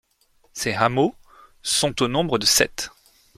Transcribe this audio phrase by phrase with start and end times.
[0.53, 1.13] Ces hameaux
[1.61, 2.89] sont au nombre de sept.